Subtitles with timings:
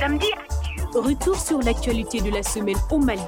[0.00, 0.80] Samedi Actu.
[0.98, 3.20] Retour sur l'actualité de la semaine au Mali.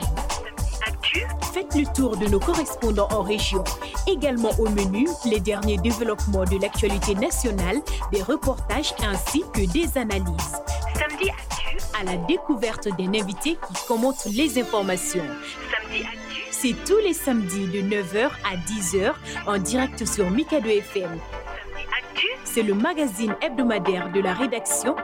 [0.87, 1.25] Actu.
[1.53, 3.63] Faites le tour de nos correspondants en région.
[4.07, 7.81] Également au menu, les derniers développements de l'actualité nationale,
[8.13, 10.57] des reportages ainsi que des analyses.
[10.99, 11.77] Samedi Actu.
[12.01, 15.25] À la découverte d'un invité qui commente les informations.
[15.71, 16.43] Samedi Actu.
[16.51, 19.13] C'est tous les samedis de 9h à 10h
[19.47, 21.05] en direct sur Mikado FM.
[21.05, 22.27] Samedi Actu.
[22.45, 24.97] C'est le magazine hebdomadaire de la rédaction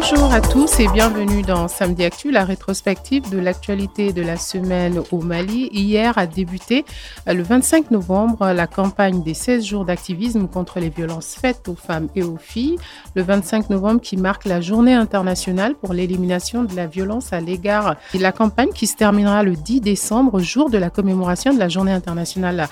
[0.00, 5.02] Bonjour à tous et bienvenue dans Samedi Actu, la rétrospective de l'actualité de la semaine
[5.10, 5.70] au Mali.
[5.72, 6.84] Hier a débuté
[7.28, 11.74] euh, le 25 novembre la campagne des 16 jours d'activisme contre les violences faites aux
[11.74, 12.76] femmes et aux filles.
[13.16, 17.96] Le 25 novembre qui marque la journée internationale pour l'élimination de la violence à l'égard
[18.14, 21.68] et la campagne qui se terminera le 10 décembre, jour de la commémoration de la
[21.68, 22.68] journée internationale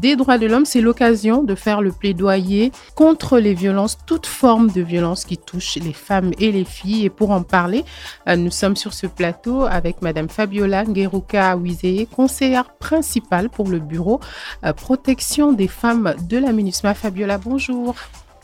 [0.00, 0.64] des droits de l'homme.
[0.64, 5.76] C'est l'occasion de faire le plaidoyer contre les violences, toute forme de violence qui touche
[5.76, 6.61] les femmes et les
[7.02, 7.84] Et pour en parler,
[8.28, 13.78] euh, nous sommes sur ce plateau avec Madame Fabiola Ngueruka Wizeye, conseillère principale pour le
[13.78, 14.20] bureau
[14.64, 16.94] euh, protection des femmes de la MINUSMA.
[16.94, 17.94] Fabiola, bonjour.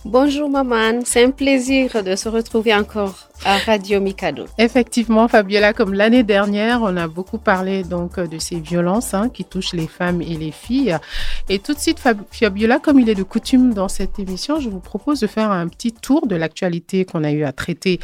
[0.04, 4.46] Bonjour maman, c'est un plaisir de se retrouver encore à Radio Mikado.
[4.58, 9.44] Effectivement, Fabiola, comme l'année dernière, on a beaucoup parlé donc de ces violences hein, qui
[9.44, 10.96] touchent les femmes et les filles.
[11.48, 14.80] Et tout de suite, Fabiola, comme il est de coutume dans cette émission, je vous
[14.80, 18.00] propose de faire un petit tour de l'actualité qu'on a eu à traiter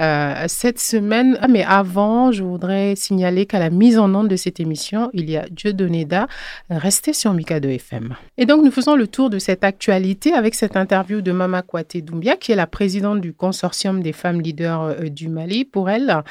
[0.00, 1.38] euh, cette semaine.
[1.40, 5.28] Ah, mais avant, je voudrais signaler qu'à la mise en onde de cette émission, il
[5.30, 6.28] y a Dieu Doneda.
[6.70, 8.14] Restez sur Mikado FM.
[8.36, 11.98] Et donc, nous faisons le tour de cette actualité avec cette interview de Mama Kouate
[11.98, 15.64] Doumbia, qui est la présidente du consortium des femmes leaders euh, du Mali.
[15.64, 16.22] Pour elle,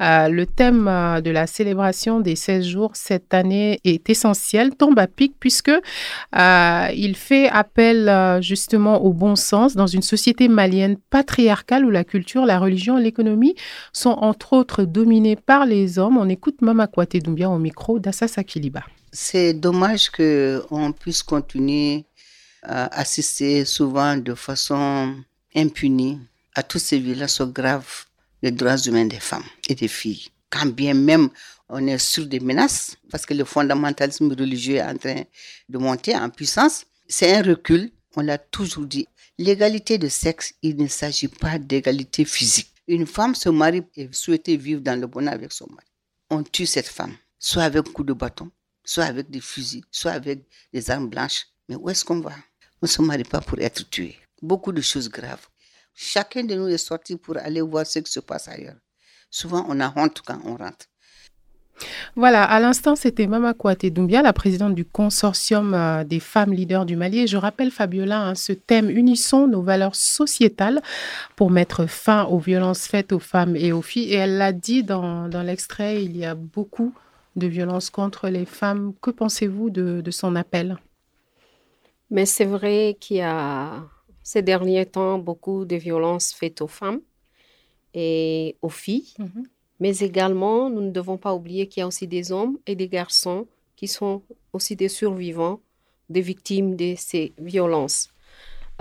[0.00, 4.98] euh, le thème euh, de la célébration des 16 jours cette année est essentiel, tombe
[4.98, 5.72] à pic, puisque
[6.32, 12.46] il fait appel justement au bon sens dans une société malienne patriarcale où la culture,
[12.46, 13.54] la religion et l'économie
[13.92, 16.18] sont entre autres dominées par les hommes.
[16.18, 18.82] On écoute Mama Kouate Doumbia au micro d'Assas Akiliba.
[19.12, 22.04] C'est dommage qu'on puisse continuer
[22.62, 25.14] à assister souvent de façon
[25.54, 26.18] impunie
[26.56, 28.06] à toutes ces violations graves
[28.42, 30.28] des droits humains des femmes et des filles.
[30.50, 31.28] Quand bien même
[31.68, 35.22] on est sur des menaces, parce que le fondamentalisme religieux est en train
[35.68, 39.06] de monter en puissance, c'est un recul, on l'a toujours dit.
[39.38, 42.72] L'égalité de sexe, il ne s'agit pas d'égalité physique.
[42.88, 45.86] Une femme se marie et souhaite vivre dans le bonheur avec son mari.
[46.30, 48.50] On tue cette femme, soit avec un coup de bâton,
[48.84, 50.40] soit avec des fusils, soit avec
[50.72, 51.46] des armes blanches.
[51.68, 52.32] Mais où est-ce qu'on va?
[52.80, 54.16] On ne se marie pas pour être tué.
[54.40, 55.46] Beaucoup de choses graves.
[55.98, 58.76] Chacun de nous est sorti pour aller voir ce qui se passe ailleurs.
[59.30, 60.86] Souvent, on a honte quand on rentre.
[62.16, 66.84] Voilà, à l'instant, c'était Mama Kouate Doumbia, la présidente du consortium euh, des femmes leaders
[66.84, 67.20] du Mali.
[67.20, 70.82] Et je rappelle, Fabiola, hein, ce thème unissons nos valeurs sociétales
[71.34, 74.12] pour mettre fin aux violences faites aux femmes et aux filles.
[74.12, 76.92] Et elle l'a dit dans, dans l'extrait, il y a beaucoup
[77.36, 78.92] de violences contre les femmes.
[79.00, 80.76] Que pensez-vous de, de son appel?
[82.10, 83.82] Mais c'est vrai qu'il y a
[84.26, 87.00] ces derniers temps beaucoup de violences faites aux femmes
[87.94, 89.14] et aux filles.
[89.20, 89.44] Mhm.
[89.78, 92.88] Mais également, nous ne devons pas oublier qu'il y a aussi des hommes et des
[92.88, 94.22] garçons qui sont
[94.52, 95.60] aussi des survivants,
[96.08, 98.10] des victimes de ces violences.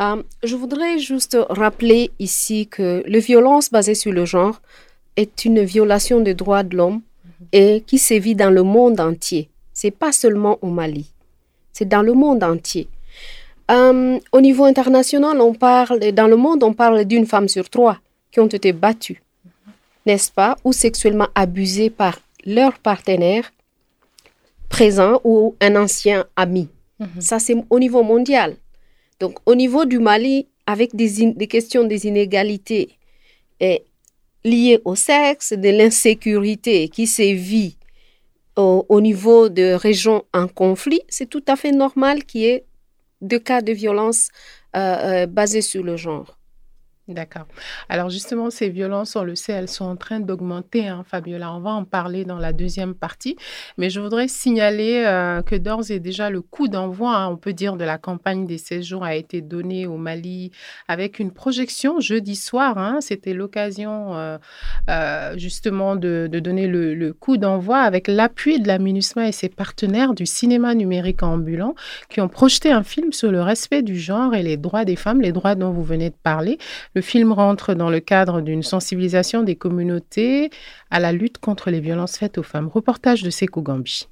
[0.01, 4.59] Euh, je voudrais juste rappeler ici que la violence basée sur le genre
[5.15, 7.47] est une violation des droits de l'homme mhm.
[7.51, 9.49] et qui sévit dans le monde entier.
[9.73, 11.11] C'est pas seulement au Mali,
[11.71, 12.87] c'est dans le monde entier.
[13.71, 17.99] Euh, au niveau international, on parle, dans le monde, on parle d'une femme sur trois
[18.31, 19.21] qui ont été battues,
[20.05, 23.51] n'est-ce pas, ou sexuellement abusées par leur partenaire
[24.69, 26.69] présent ou un ancien ami.
[26.99, 27.21] Mhm.
[27.21, 28.55] Ça, c'est au niveau mondial.
[29.19, 32.97] Donc, au niveau du Mali, avec des, des questions des inégalités
[33.59, 33.83] et
[34.43, 37.77] liées au sexe, de l'insécurité qui sévit
[38.55, 42.65] au, au, niveau de régions en conflit, c'est tout à fait normal qu'il y ait
[43.21, 44.29] de cas de violence
[44.75, 46.37] euh, euh, basés sur le genre.
[47.07, 47.45] D'accord.
[47.87, 51.53] Alors justement, ces violences, on le sait, elles sont en train d'augmenter, hein, Fabiola.
[51.53, 53.35] On va en parler dans la deuxième partie.
[53.77, 57.53] Mais je voudrais signaler euh, que d'ores et déjà, le coup d'envoi, hein, on peut
[57.53, 60.49] dire, de la campagne des 16 jours a été donné au Mali
[60.87, 62.79] avec une projection jeudi soir.
[62.79, 62.97] Hein.
[63.01, 64.39] C'était l'occasion euh,
[64.89, 70.15] euh, justement de, donner le coup d'envoi avec l'appui de la MINUSMA et ses partenaires
[70.15, 71.75] du cinéma numérique ambulant
[72.09, 75.21] qui ont projeté un film sur le respect du genre et les droits des femmes,
[75.21, 76.57] les droits dont vous venez de parler.
[76.95, 80.49] Le film rentre dans le cadre d'une sensibilisation des communautés
[80.89, 82.69] à la lutte contre les violences faites aux femmes.
[82.69, 84.07] Reportage de Sekou Gambi.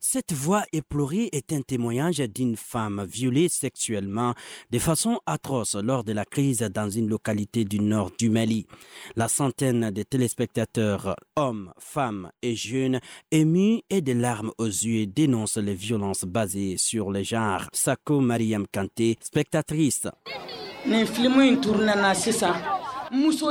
[0.00, 4.34] Cette voix éplorée est un témoignage d'une femme violée sexuellement
[4.70, 8.66] de façon atroce lors de la crise dans une localité du nord du Mali.
[9.16, 13.00] La centaine de téléspectateurs, hommes, femmes et jeunes,
[13.30, 17.62] émus et des larmes aux yeux, dénoncent les violences basées sur le genre.
[17.72, 20.06] Sako Mariam Kanté, spectatrice.
[20.86, 22.54] nin filimu in turunɛna sisan
[23.14, 23.44] Nous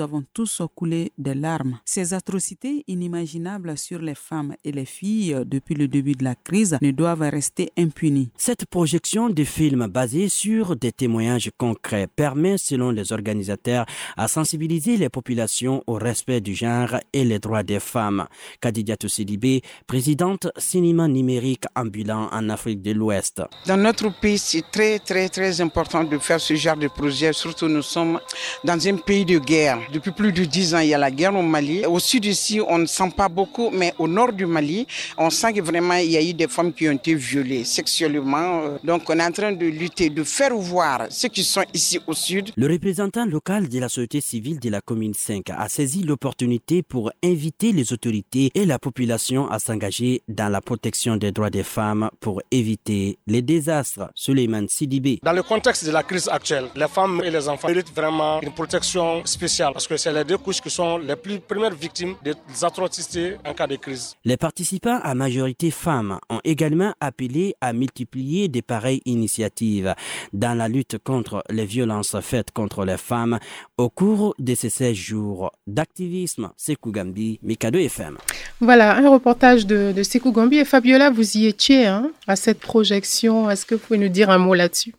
[0.00, 1.78] avons tous coulé des larmes.
[1.84, 6.76] Ces atrocités inimaginables sur les femmes et les filles depuis le début de la crise
[6.82, 8.32] ne doivent rester impunies.
[8.36, 14.96] Cette projection de films basée sur des témoignages concrets permet, selon les organisateurs, à sensibiliser
[14.96, 18.26] les populations au respect du genre et les droits des femmes.
[18.60, 23.42] Kadidia Sidibé, présidente cinéma numérique ambulant en Afrique de l'Ouest.
[23.66, 27.32] Dans notre pays, c'est très, très, très important de faire ce genre de projet.
[27.34, 28.18] Surtout, nous sommes
[28.64, 29.78] dans un pays de guerre.
[29.92, 31.84] Depuis plus de dix ans, il y a la guerre au Mali.
[31.84, 34.86] Au sud ici, on ne sent pas beaucoup, mais au nord du Mali,
[35.18, 38.78] on sent que vraiment il y a eu des femmes qui ont été violées sexuellement.
[38.82, 42.14] Donc, on est en train de lutter, de faire voir ceux qui sont ici au
[42.14, 42.50] sud.
[42.56, 47.12] Le représentant local de la société civile de la commune 5 a saisi l'opportunité pour
[47.22, 52.08] inviter les autorités et la population à s'engager dans la protection des droits des femmes
[52.20, 54.10] pour éviter les désastres.
[54.14, 55.20] Suleiman Sidibé.
[55.22, 58.52] Dans le contexte de la crise actuelle, les femmes et les enfants méritent vraiment une
[58.52, 62.34] protection spéciale parce que c'est les deux couches qui sont les plus premières victimes des
[62.62, 64.14] atrocités en cas de crise.
[64.24, 69.94] Les participants à majorité femmes ont également appelé à multiplier des pareilles initiatives
[70.32, 73.38] dans la lutte contre les violences faites contre les femmes
[73.76, 76.50] au cours de ces 16 jours d'activisme.
[76.56, 78.16] Sekou Gambi, Mikado FM.
[78.60, 82.60] Voilà, un reportage de, de Sekou Gambi et Fabiola, vous y étiez hein, à cette
[82.60, 83.50] projection.
[83.50, 84.94] Est-ce que vous pouvez nous dire un mot là-dessus?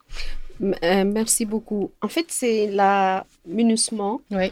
[0.61, 1.91] Euh, merci beaucoup.
[2.01, 4.51] En fait, c'est la MINUSMA, oui.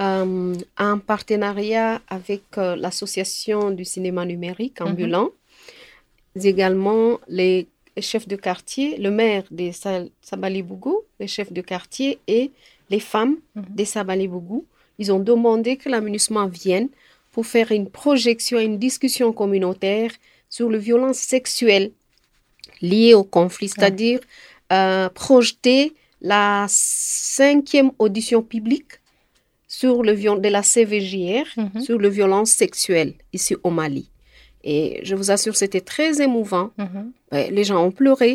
[0.00, 6.46] euh, en partenariat avec euh, l'association du cinéma numérique ambulant, mm -hmm.
[6.52, 7.56] également les
[8.08, 9.66] chefs de quartier, le maire de
[10.28, 12.44] Sabalibougou, les chefs de quartier et
[12.92, 13.74] les femmes mm -hmm.
[13.78, 14.60] de Sabalibougou.
[15.00, 16.88] Ils ont demandé que la MINUSMA vienne
[17.32, 20.12] pour faire une projection, une discussion communautaire
[20.56, 21.90] sur les violences sexuelles
[22.90, 24.20] liées au conflit, c'est-à-dire
[24.72, 28.92] euh, projeter la cinquième audition publique
[29.68, 31.80] sur le de la CVJR -hmm.
[31.86, 34.06] sur les violences sexuelles ici au Mali.
[34.64, 36.68] Et je vous assure, c'était très émouvant.
[36.78, 37.50] -hmm.
[37.56, 38.32] Les gens ont pleuré,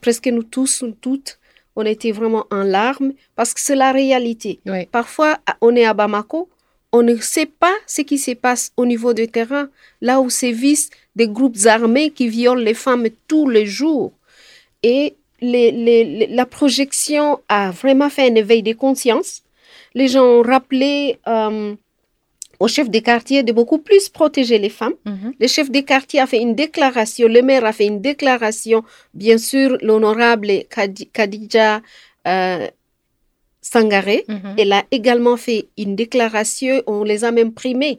[0.00, 1.32] presque nous tous, nous toutes,
[1.76, 4.52] on était vraiment en larmes parce que c'est la réalité.
[4.66, 4.86] Oui.
[4.86, 6.48] Parfois, on est à Bamako,
[6.92, 9.68] on ne sait pas ce qui se passe au niveau du terrain,
[10.00, 14.12] là où sévissent des groupes armés qui violent les femmes tous les jours.
[14.82, 19.42] Et les, les, les, la projection a vraiment fait un éveil de conscience.
[19.94, 21.74] Les gens ont rappelé euh,
[22.58, 24.94] au chef des quartiers de beaucoup plus protéger les femmes.
[25.04, 25.32] Mm -hmm.
[25.40, 28.82] Le chef des quartiers a fait une déclaration, le maire a fait une déclaration,
[29.14, 30.50] bien sûr, l'honorable
[31.12, 31.82] Khadija
[32.26, 32.66] euh,
[33.60, 34.54] Sangaré, mm -hmm.
[34.60, 37.98] elle a également fait une déclaration, on les a même primés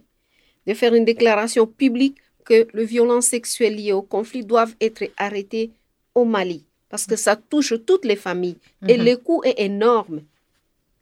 [0.67, 5.69] de faire une déclaration publique que les violences sexuelles liées au conflit doivent être arrêtées
[6.15, 8.57] au Mali parce que ça touche toutes les familles.
[8.81, 8.91] Mm -hmm.
[8.91, 10.21] Et le coût est énorme.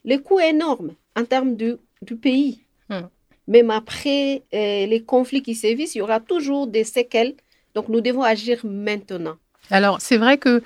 [0.03, 1.71] Le coût est énorme en termes du,
[2.01, 2.59] du pays.
[2.89, 3.07] Mm.
[3.47, 7.35] Même après euh, les conflits qui sévissent, il y aura toujours des séquelles.
[7.75, 9.37] Donc nous devons agir maintenant.
[9.71, 10.61] Alors, c'est vrai que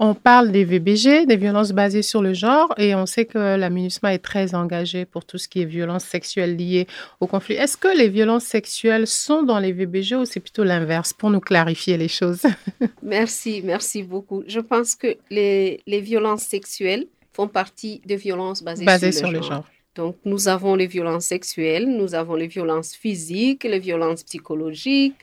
[0.00, 3.70] on parle des VBG, des violences basées sur le genre, et on sait que la
[3.70, 6.88] MINUSMA est très engagée pour tout ce qui est violences sexuelles liées
[7.20, 7.54] au conflit.
[7.54, 11.40] Est-ce que les violences sexuelles sont dans les VBG ou c'est plutôt l'inverse pour nous
[11.40, 12.42] clarifier les choses?
[13.02, 14.42] Merci, merci beaucoup.
[14.48, 19.30] Je pense que les, les violences sexuelles font partie des violences basées, basées sur, sur,
[19.30, 19.64] le, genre.
[19.94, 25.14] Donc, nous avons les violences sexuelles, nous avons les violences physiques, les violences psychologiques,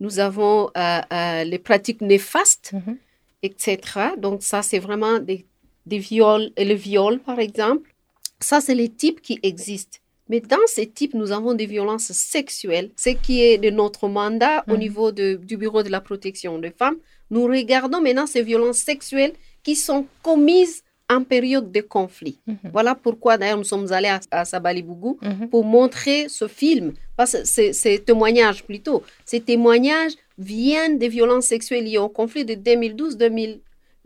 [0.00, 2.96] nous avons euh, euh, les pratiques néfastes, mm -hmm.
[3.42, 3.68] etc.
[4.18, 5.44] Donc, ça, c'est vraiment des,
[5.86, 7.86] des viols, et le viol, par exemple.
[8.40, 9.98] Ça, c'est les types qui existent.
[10.28, 14.64] Mais dans ces types, nous avons des violences sexuelles, ce qui est de notre mandat
[14.72, 16.96] au niveau de, du Bureau de la protection des femmes.
[17.30, 22.38] Nous regardons maintenant ces violences sexuelles qui sont commises en période de conflit.
[22.46, 22.70] Mm -hmm.
[22.72, 25.48] Voilà pourquoi d'ailleurs nous sommes allés à, à Sabalibougou mm -hmm.
[25.48, 31.84] pour montrer ce film, parce que ces, témoignages plutôt, ces témoignages viennent des violences sexuelles
[31.88, 33.58] liées au conflit de 2012-2000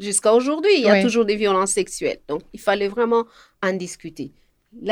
[0.07, 0.73] jusqu'à aujourd'hui.
[0.79, 1.03] Il y a oui.
[1.07, 2.21] toujours des violences sexuelles.
[2.31, 3.25] Donc il fallait vraiment
[3.67, 4.29] en discuter.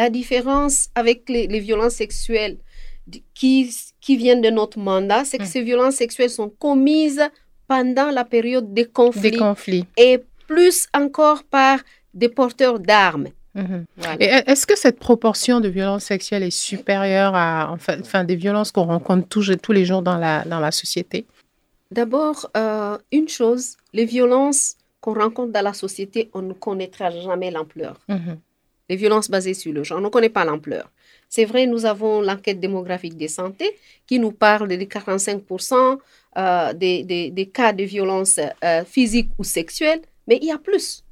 [0.01, 2.57] La différence avec les, les violences sexuelles
[3.35, 3.71] qui,
[4.01, 5.55] qui viennent de notre mandat, c'est que mm.
[5.57, 7.23] ces violences sexuelles sont commises
[7.69, 9.33] pendant la période des conflits.
[9.33, 9.85] Des conflits.
[9.97, 11.81] Et plus encore par
[12.15, 13.29] des porteurs d'armes.
[13.55, 13.87] Mhm.
[14.21, 19.27] Est-ce que cette proportion de violences sexuelles est supérieure à enfin, des violences qu'on rencontre
[19.29, 21.27] tous, tous, les jours dans la, dans la société?
[21.91, 27.51] D'abord, euh, une chose, les violences qu'on rencontre dans la société, on ne connaîtra jamais
[27.51, 27.99] l'ampleur.
[28.09, 28.39] Mhm.
[28.91, 30.91] Les violences basées sur le genre, on ne connaît pas l'ampleur.
[31.29, 33.77] C'est vrai, nous avons l'enquête démographique des santé
[34.07, 35.99] qui nous parle de 45%
[36.37, 40.59] euh, des, des, des, cas de violences euh, physiques ou sexuelles, mais il y a
[40.59, 41.03] plus.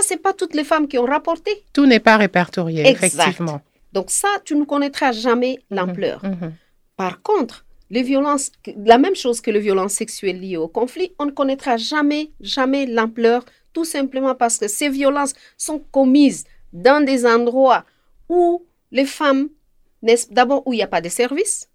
[0.00, 1.64] Ce n'est pas toutes les femmes qui ont rapporté.
[1.72, 3.60] Tout n'est pas répertorié, effectivement.
[3.92, 5.76] Donc ça, tu ne connaîtras jamais mhm.
[5.76, 6.24] l'ampleur.
[6.24, 6.52] Mhm.
[6.96, 8.52] Par contre, les violences,
[8.84, 12.86] la même chose que les violences sexuelles liées au conflit, on ne connaîtra jamais, jamais
[12.86, 17.84] l'ampleur, tout simplement parce que ces violences sont commises dans des endroits
[18.28, 19.48] où les femmes,
[20.30, 21.68] d'abord où il n'y a pas de services,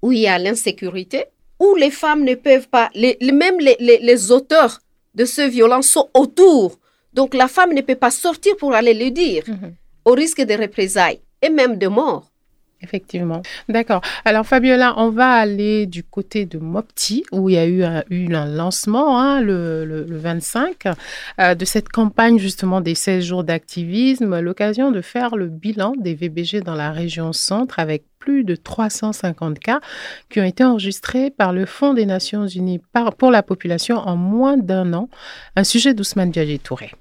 [0.00, 1.26] où il y a l'insécurité,
[1.60, 4.80] où les femmes ne peuvent pas, les, même les, les, auteurs
[5.14, 6.78] de ces violences sont autour.
[7.12, 9.74] Donc la femme ne peut pas sortir pour aller le dire, mhm.
[10.04, 12.31] au risque de représailles et même de mort.
[12.82, 13.42] Effectivement.
[13.68, 14.00] D'accord.
[14.24, 18.46] Alors, Fabiola, on va aller du côté de Mopti, où il y a eu un,
[18.46, 20.86] lancement hein, le, le, 25
[21.38, 26.14] euh, de cette campagne justement des 16 jours d'activisme, l'occasion de faire le bilan des
[26.14, 29.80] VBG dans la région centre avec plus de 350 cas
[30.28, 32.80] qui ont été enregistrés par le Fonds des Nations Unies
[33.18, 35.08] pour la population en moins d'un an.
[35.56, 36.92] Un sujet d'Ousmane Diadji Touré.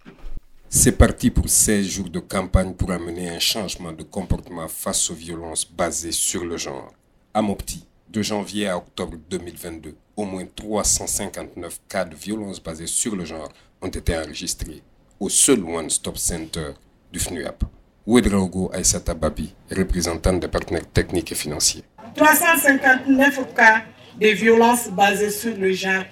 [0.74, 5.14] C'est parti pour 16 jours de campagne pour amener un changement de comportement face aux
[5.14, 6.94] violences basées sur le genre.
[7.34, 13.18] À Mopti, de janvier à octobre 2022, au moins 359 cas de violences basées sur
[13.18, 13.52] le genre
[13.82, 14.82] ont été enregistrés
[15.20, 16.72] au seul One Stop Center
[17.12, 17.66] du FNUAP.
[18.08, 21.84] Ouedraogo Aïsata Babi, représentant des partenaires techniques et financiers.
[22.16, 23.82] 359 cas
[24.18, 26.06] de violences basées sur le genre.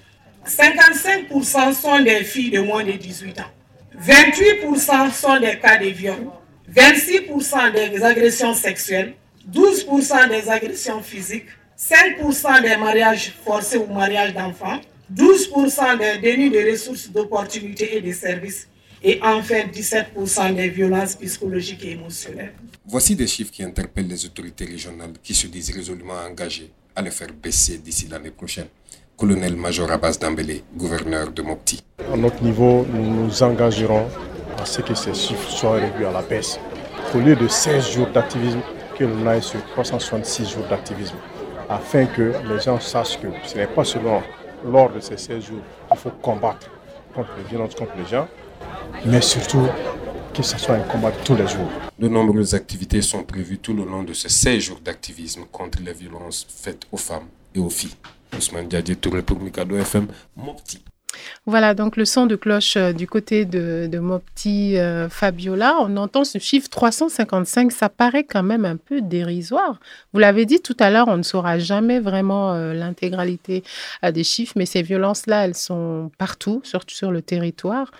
[0.46, 3.44] 55% sont des filles de moins de 18 ans.
[4.02, 6.30] 28% sont des cas de viol,
[6.74, 9.14] 26% des agressions sexuelles,
[9.52, 14.80] 12% des agressions physiques, 5% des mariages forcés ou mariages d'enfants,
[15.14, 18.68] 12% des dénis de ressources, d'opportunités et de services,
[19.04, 22.54] et enfin 17% des violences psychologiques et émotionnelles.
[22.86, 27.12] Voici des chiffres qui interpellent les autorités régionales qui se disent résolument engagées à le
[27.12, 28.68] faire baisser d'ici l'année prochaine
[29.20, 31.84] colonel-major Abbas Dambélé, gouverneur de Mopti.
[32.12, 34.06] À notre niveau, nous nous engagerons
[34.58, 36.58] à ce que ces chiffres soient revus à la baisse.
[37.14, 38.62] Au lieu de 16 jours d'activisme,
[38.98, 41.18] que l'on aille sur 366 jours d'activisme,
[41.70, 44.24] afin que les gens sachent que ce n'est pas seulement
[44.66, 46.70] lors de ces 16 jours qu'il faut combattre
[47.14, 48.28] contre les violences contre les gens,
[49.06, 49.68] mais surtout
[50.34, 51.70] que ce soit un combat tous les jours.
[51.98, 55.94] De nombreuses activités sont prévues tout le long de ces 16 jours d'activisme contre les
[55.94, 57.96] violences faites aux femmes et aux filles.
[58.38, 60.84] Ousmane Diadje Touré pour Mikado FM, Mopti.
[61.46, 65.78] Voilà, donc le son de cloche euh, du côté de, de Mopti euh, Fabiola.
[65.80, 69.80] On entend ce chiffre 355, ça paraît quand même un peu dérisoire.
[70.14, 73.64] Vous l'avez dit tout à l'heure, on ne saura jamais vraiment euh, l'intégralité
[74.04, 77.92] des chiffres, mais ces violences-là, elles sont partout, surtout sur le territoire.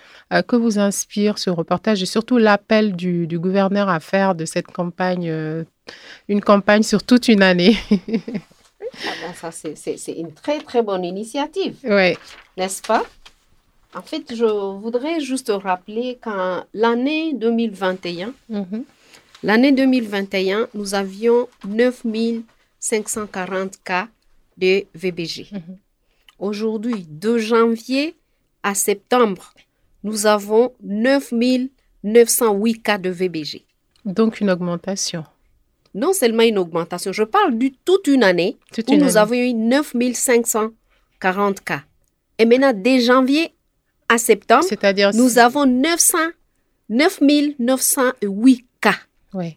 [0.46, 4.66] que vous inspire ce reportage et surtout l'appel du, du, gouverneur à faire de cette
[4.66, 5.32] campagne,
[6.28, 7.76] une campagne sur toute une année?
[9.06, 11.76] Ah ben ça, c'est une très, très bonne initiative.
[11.84, 12.16] Oui.
[12.56, 13.04] N'est-ce pas?
[13.94, 18.84] En fait, je voudrais juste rappeler qu'en l'année 2021, mhm.
[19.42, 24.06] l'année 2021, nous avions 9540 cas
[24.56, 25.48] de VBG.
[25.50, 25.76] Mhm.
[26.38, 28.14] Aujourd'hui, de janvier
[28.62, 29.52] à septembre,
[30.04, 33.64] nous avons 9908 cas de VBG.
[34.04, 35.24] Donc une augmentation
[35.94, 41.64] non seulement une augmentation, je parle de toute une année où nous avons eu 9540
[41.64, 41.82] cas.
[42.38, 43.52] Et maintenant, dès janvier
[44.10, 44.66] à septembre,
[45.14, 46.18] nous avons 900,
[46.88, 48.96] 9908 cas.
[49.32, 49.56] Oui.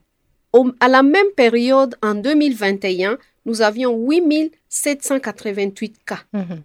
[0.79, 6.19] à la même période, en 2021, nous avions 8788 cas.
[6.31, 6.61] Mhm.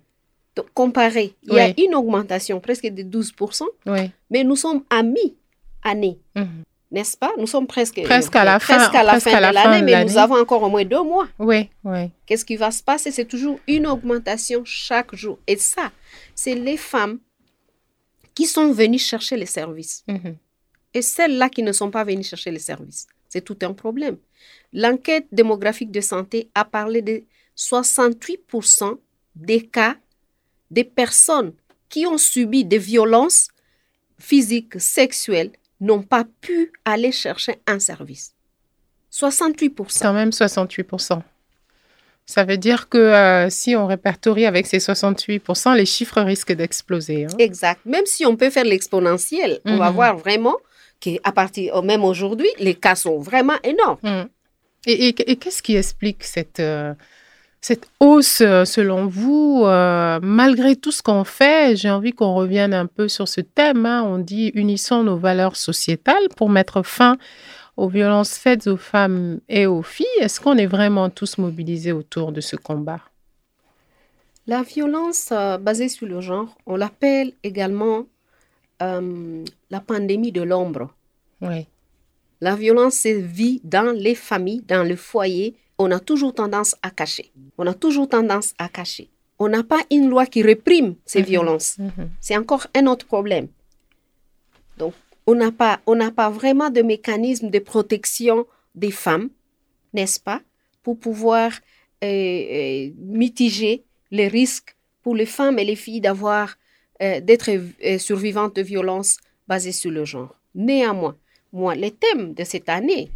[0.55, 3.65] Donc, comparé, il y a une augmentation presque de 12%,
[4.31, 6.19] mais nous sommes à mi-année.
[6.37, 7.33] Mhm n'est-ce pas?
[7.39, 10.37] Nous sommes presque, presque à la fin, à la fin de l'année, mais nous avons
[10.37, 11.27] encore au moins deux mois.
[11.39, 12.11] Oui, oui.
[12.27, 13.11] Qu'est-ce qui va se passer?
[13.11, 15.39] C'est toujours une augmentation chaque jour.
[15.47, 15.91] Et ça,
[16.35, 17.19] c'est les femmes
[18.39, 20.05] qui sont venues chercher les services.
[20.07, 20.37] Mhm.
[20.95, 23.09] Et celles-là qui ne sont pas venues chercher les services.
[23.29, 24.17] C'est tout un problème.
[24.73, 27.25] L'enquête démographique de santé a parlé de
[27.57, 28.97] 68%
[29.35, 29.97] des cas
[30.71, 31.53] des personnes
[31.89, 33.49] qui ont subi des violences
[34.21, 38.35] physiques, sexuelles n'ont pas pu aller chercher un service.
[39.11, 40.01] 68%.
[40.01, 41.23] Quand même 68%.
[42.31, 47.25] Ça veut dire que euh, si on répertorie avec ces 68%, les chiffres risquent d'exploser.
[47.25, 47.37] Hein.
[47.39, 47.81] Exact.
[47.87, 49.95] Même si on peut faire l'exponentiel, on va Mhm.
[49.95, 50.57] voir vraiment
[51.01, 53.97] qu'à partir, même aujourd'hui, les cas sont vraiment énormes.
[54.03, 54.29] Mm.
[54.87, 56.93] Et, et- et qu'est-ce qui explique cette, euh,
[57.63, 61.77] cette hausse, euh, selon vous, euh, malgré tout ce qu'on fait?
[61.77, 63.87] J'ai envie qu'on revienne un peu sur ce thème.
[63.87, 64.03] hein.
[64.07, 67.17] On dit unissons nos valeurs sociétales pour mettre fin
[67.79, 70.19] aux violences faites aux femmes et aux filles.
[70.21, 73.01] Est-ce qu'on est vraiment tous mobilisés autour de ce combat?
[74.49, 78.07] La violence euh, basée sur le genre, on l'appelle également
[78.83, 80.93] euh, la pandémie de l'ombre.
[81.41, 81.67] Oui.
[82.41, 85.55] La violence se vit dans les familles, dans le foyer.
[85.79, 87.31] On a toujours tendance à cacher.
[87.59, 89.09] On a toujours tendance à cacher.
[89.39, 91.27] On n'a pas une loi qui réprime ces Mhm.
[91.27, 91.79] violences.
[91.79, 92.11] Mhm.
[92.21, 93.47] C'est encore un autre problème.
[94.79, 94.95] Donc,
[95.29, 99.29] on n'a pas, on n'a pas vraiment de mécanisme de protection des femmes,
[99.93, 100.41] n'est-ce pas,
[100.83, 101.51] pour pouvoir
[102.03, 106.57] euh, euh, mitiger les risques pour les femmes et les filles d'avoir,
[107.03, 110.35] euh, d'être euh, survivantes de violences basées sur le genre.
[110.55, 111.17] Néanmoins,
[111.53, 113.11] moi, les thèmes de cette année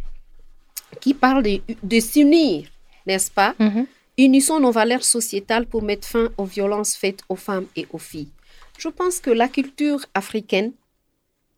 [1.01, 2.67] qui parlent de, de s'unir,
[3.07, 3.87] n'est-ce pas, Mhm.
[4.19, 8.29] Unissons nos valeurs sociétales pour mettre fin aux violences faites aux femmes et aux filles.
[8.77, 10.71] Je pense que la culture africaine,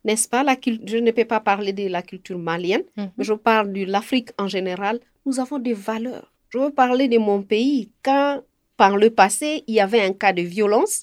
[0.06, 0.56] n'est-ce pas, la
[0.92, 3.10] je ne peux pas parler de la culture malienne, Mhm.
[3.18, 6.32] mais je parle de l'Afrique en général, nous avons des valeurs.
[6.52, 7.90] Je veux parler de mon pays.
[8.04, 8.42] Quand,
[8.78, 10.96] par le passé, il y avait un cas de violence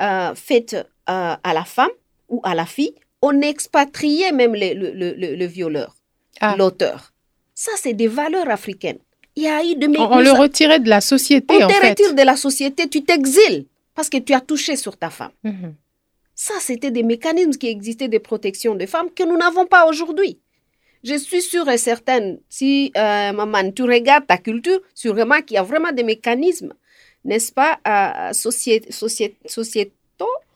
[0.00, 1.90] euh, faite euh, à la femme
[2.28, 5.96] ou à la fille, on expatriait même le, le- le- le- le violeur,
[6.40, 6.54] Ah.
[6.58, 7.12] l'auteur.
[7.54, 8.98] Ça, c'est des valeurs africaines.
[9.36, 11.68] Il y a eu de On, on nous le retirait de la société, on en
[11.68, 11.90] te fait.
[11.90, 15.30] retire de la société, tu t'exiles parce que tu as touché sur ta femme.
[15.44, 15.74] Mhm.
[16.34, 20.38] Ça, c'était des mécanismes qui existaient de protection des femmes que nous n'avons pas aujourd'hui.
[21.04, 25.58] Je suis sûre et certaine, si, euh, maman, tu regardes ta culture, sûrement qu'il y
[25.58, 26.72] a vraiment des mécanismes,
[27.24, 29.92] n'est-ce pas, euh, socié- socié- sociétaux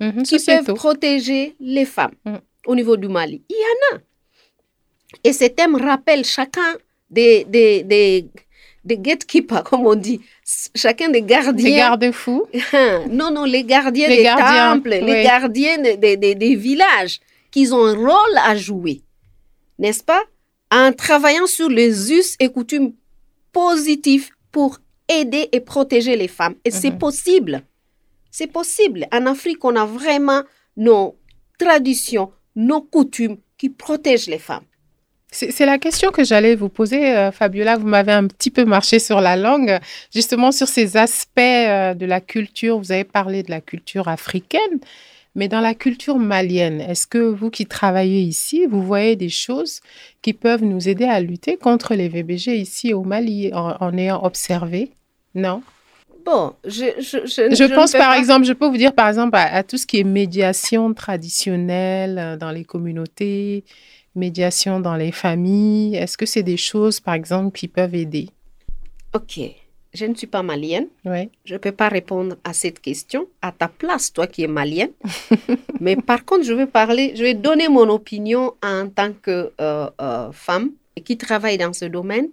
[0.00, 0.22] Mhm.
[0.22, 0.64] qui Sociétaux.
[0.66, 2.36] peuvent protéger les femmes Mm.
[2.66, 3.42] au niveau du Mali.
[3.48, 4.00] Il y en a.
[5.24, 6.76] Et ces thèmes rappellent chacun
[7.10, 8.26] des, des, des,
[8.86, 10.20] des gatekeepers, comme on dit,
[10.74, 11.70] chacun des gardiens.
[11.70, 12.46] Des garde-fous.
[13.10, 17.20] non, non, les gardiens Les des gardiens, temples, les gardiens de- de- de- des villages,
[17.50, 19.02] qui ont un rôle à jouer,
[19.78, 20.22] n'est-ce pas?
[20.70, 22.92] En travaillant sur les us et coutumes
[23.52, 26.54] positifs pour aider et protéger les femmes.
[26.64, 26.98] Et c'est Mhm.
[26.98, 27.62] possible.
[28.30, 29.06] C'est possible.
[29.12, 30.42] En Afrique, on a vraiment
[30.76, 31.16] nos
[31.58, 34.64] traditions, nos coutumes qui protègent les femmes.
[35.38, 37.76] C'est la question que j'allais vous poser, euh, Fabiola.
[37.76, 39.78] Vous m'avez un petit peu marché sur la langue,
[40.14, 42.78] justement sur ces aspects euh, de la culture.
[42.78, 44.80] Vous avez parlé de la culture africaine,
[45.34, 49.80] mais dans la culture malienne, est-ce que vous qui travaillez ici, vous voyez des choses
[50.22, 54.24] qui peuvent nous aider à lutter contre les VBG ici au Mali en, en ayant
[54.24, 54.92] observé?
[55.34, 55.60] Non?
[56.24, 59.36] Bon, je, je, je, Je pense par pas- exemple, je peux vous dire par exemple
[59.36, 63.64] à, à tout ce qui est médiation traditionnelle euh, dans les communautés,
[64.16, 65.96] médiation dans les familles?
[65.96, 68.28] Est-ce que c'est des choses par exemple qui peuvent aider?
[69.14, 69.40] Ok,
[69.94, 70.88] je ne suis pas malienne.
[71.04, 71.30] Oui.
[71.44, 74.92] Je ne peux pas répondre à cette question à ta place, toi qui es malienne.
[75.80, 79.90] Mais par contre, je vais parler, je vais donner mon opinion en tant que euh,
[80.00, 80.72] euh, femme
[81.04, 82.28] qui travaille dans ce domaine.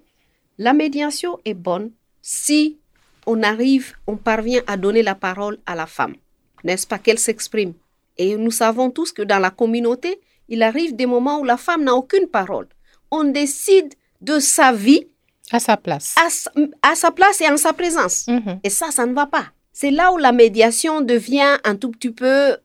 [0.58, 1.90] La médiation est bonne
[2.22, 2.78] si
[3.26, 6.14] on arrive, on parvient à donner la parole à la femme,
[6.62, 7.72] n'est-ce pas, qu'elle s'exprime.
[8.16, 11.84] Et nous savons tous que dans la communauté, il arrive des moments où la femme
[11.84, 12.68] n'a aucune parole.
[13.10, 15.06] On décide de sa vie
[15.52, 16.14] À sa place.
[16.24, 16.50] à, sa-
[16.82, 18.26] à sa place et en sa présence.
[18.28, 18.60] Mhm.
[18.64, 19.46] Et ça, ça ne va pas.
[19.72, 22.56] C'est là où la médiation devient un tout petit peu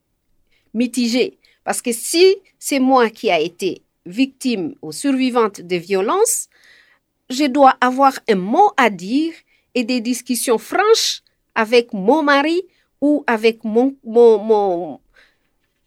[0.74, 1.38] mitigée.
[1.64, 6.48] Parce que si c'est moi qui a été victime ou survivante de violences,
[7.30, 9.34] je dois avoir un mot à dire
[9.76, 11.22] et des discussions franches
[11.56, 12.62] avec mon mari
[13.02, 15.00] ou avec mon, mon, mon,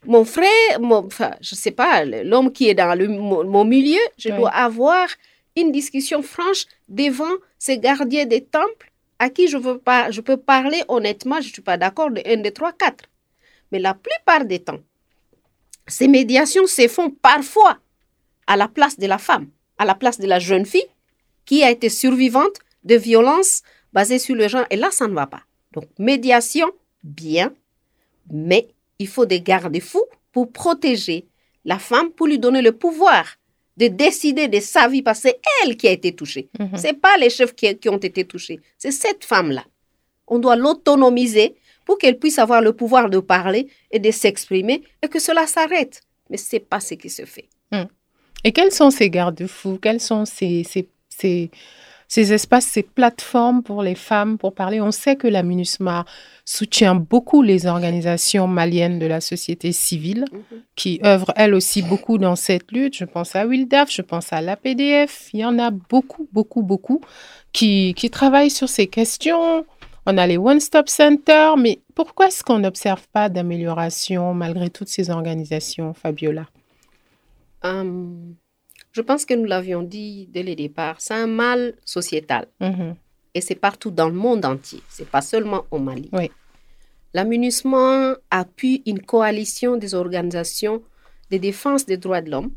[0.05, 3.65] mon frère, mon, enfin, je ne sais pas, l'homme qui est dans le, mon, mon
[3.65, 3.99] milieu.
[4.17, 4.37] Je Oui.
[4.37, 5.07] dois avoir
[5.55, 10.37] une discussion franche devant ces gardiens des temples à qui je, veux pas, je peux
[10.37, 13.05] parler honnêtement, je ne suis pas d'accord de 1, 2, 3, 4.
[13.71, 14.79] Mais la plupart des temps,
[15.87, 17.77] ces médiations se font parfois
[18.47, 20.85] à la place de la femme, à la place de la jeune fille
[21.45, 23.63] qui a été survivante de violences
[23.93, 24.65] basées sur le genre.
[24.69, 25.41] Et là, ça ne va pas.
[25.73, 26.69] Donc, médiation,
[27.03, 27.51] bien,
[28.31, 28.67] mais
[28.99, 31.25] il faut des garde-fous pour protéger
[31.65, 33.25] la femme, pour lui donner le pouvoir
[33.77, 36.49] de décider de sa vie, parce que c'est elle qui a été touchée.
[36.75, 39.65] Ce n'est pas les chefs qui, qui ont été touchés, c'est cette femme-là.
[40.27, 45.07] On doit l'autonomiser pour qu'elle puisse avoir le pouvoir de parler et de s'exprimer et
[45.07, 46.01] que cela s'arrête.
[46.29, 47.49] Mais ce n'est pas ce qui se fait.
[48.43, 51.49] Et quels sont ces garde-fous Quels sont ces, ces, ces,
[52.07, 54.81] ces espaces, ces plateformes pour les femmes pour parler.
[54.81, 56.05] On sait que la MINUSMA
[56.45, 60.61] soutient beaucoup les organisations maliennes de la société civile mhm.
[60.75, 62.97] qui œuvrent elles aussi beaucoup dans cette lutte.
[62.97, 65.29] Je pense à WILDAF, je pense à l'APDF.
[65.33, 67.01] Il y en a beaucoup, beaucoup, beaucoup
[67.51, 69.65] qui, qui travaillent sur ces questions.
[70.05, 75.09] On a les One-Stop Center, mais pourquoi est-ce qu'on n'observe pas d'amélioration malgré toutes ces
[75.09, 76.45] organisations, Fabiola?
[77.63, 78.35] Hum,
[78.93, 82.47] Je pense que nous l'avions dit dès le départ, c'est un mal sociétal.
[82.61, 82.95] Mhm.
[83.33, 86.09] Et c'est partout dans le monde entier, c'est pas seulement au Mali.
[86.13, 86.29] Oui.
[87.15, 90.83] L'amunissement appuie une coalition des organisations
[91.31, 92.51] de défense des droits de l'homme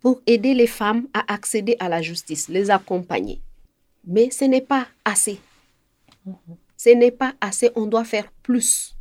[0.00, 3.40] pour aider les femmes à accéder à la justice, les accompagner.
[4.04, 5.40] Mais ce n'est pas assez.
[6.76, 8.94] Ce n'est pas assez, on doit faire plus.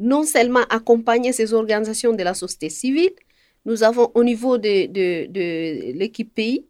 [0.00, 3.12] Non seulement accompagner ces organisations de la société civile,
[3.64, 6.66] nous avons au niveau de, de, l'équipe pays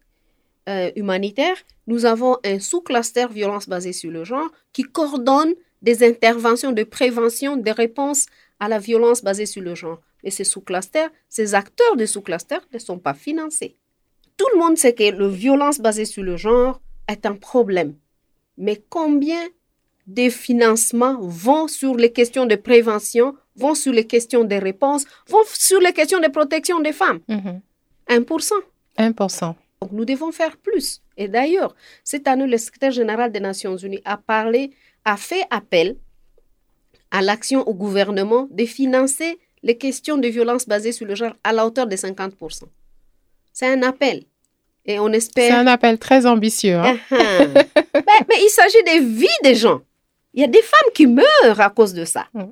[0.67, 1.55] euh, humanitaire,
[1.87, 7.57] nous avons un sous-cluster violence basée sur le genre qui coordonne des interventions de prévention,
[7.57, 8.27] des réponses
[8.59, 9.99] à la violence basée sur le genre.
[10.23, 13.77] Et ces sous-clusters, ces acteurs de sous-clusters ne sont pas financés.
[14.37, 17.95] Tout le monde sait que la violence basée sur le genre est un problème.
[18.57, 19.41] Mais combien
[20.09, 25.43] des financements vont sur les questions de prévention, vont sur les questions de réponse, vont
[25.53, 27.19] sur les questions de protection des femmes
[28.09, 28.51] 1%.
[28.97, 29.53] 1%.
[29.81, 31.01] Donc nous devons faire plus.
[31.15, 34.71] Et d'ailleurs, cette année, le secrétaire général des Nations Unies a parlé,
[35.05, 35.95] a fait appel
[37.11, 41.53] à l'action au gouvernement de financer les questions de violence basées sur le genre à
[41.53, 42.63] la hauteur de 50%.
[43.53, 44.23] C'est un appel.
[44.85, 45.51] Et on espère.
[45.51, 46.77] C'est un appel très ambitieux.
[46.77, 46.97] Hein.
[47.11, 47.65] Uh-huh.
[48.27, 49.81] mais, il s'agit des vies des gens.
[50.39, 52.25] Il y a des femmes qui meurent à cause de ça.
[52.33, 52.51] Ce mm.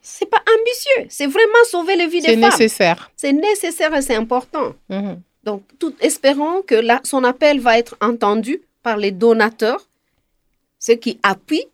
[0.00, 1.08] C'est pas ambitieux.
[1.08, 2.42] C'est vraiment sauver les vies des femmes.
[2.42, 3.10] C'est nécessaire.
[3.16, 4.72] C'est nécessaire et c'est important.
[4.88, 5.16] Mm-hmm.
[5.42, 9.88] Donc, tout, espérons que son appel va être entendu par les donateurs,
[10.78, 11.66] ceux qui appuient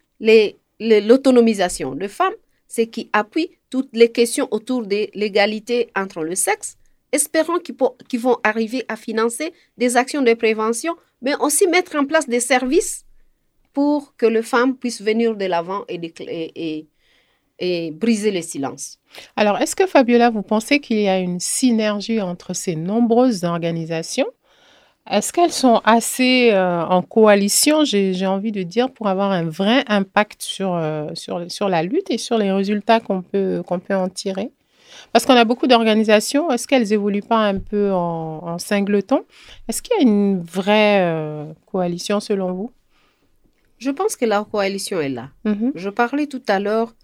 [0.81, 2.33] l'autonomisation les, de femmes,
[2.67, 6.79] ceux qui appuient toutes les questions autour de l'égalité entre le sexe.
[7.13, 12.27] Espérons qu'ils vont arriver à financer des actions de prévention, mais aussi mettre en place
[12.27, 13.05] des services
[13.73, 16.89] pour que les femmes puissent venir de l'avant et,
[17.93, 18.99] briser le silence.
[19.37, 24.27] Alors, est-ce que Fabiola, vous pensez qu'il y a une synergie entre ces nombreuses organisations?
[25.11, 29.83] Est-ce qu'elles sont assez euh, en coalition, j'ai envie de dire, pour avoir un vrai
[29.89, 33.95] impact sur, euh, sur, sur la lutte et sur les résultats qu'on peut, qu'on peut
[33.95, 34.53] en tirer?
[35.13, 36.51] Parce qu'on a beaucoup d'organisations.
[36.51, 39.23] Est-ce qu'elles évoluent pas un peu en, en singleton?
[39.69, 42.71] Est-ce qu'il y a une vraie euh, coalition selon vous?
[43.81, 45.31] Je pense que la coalition est là.
[45.45, 45.73] Mm-hmm.
[45.75, 46.95] Je parlais tout à l'heure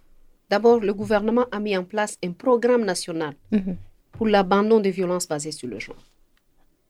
[0.49, 3.77] D'abord, le gouvernement a mis en place un programme national mhm.
[4.12, 6.05] pour l'abandon des violences basées sur le genre.